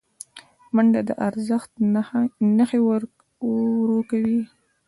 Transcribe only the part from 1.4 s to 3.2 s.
زړښت نښې ورو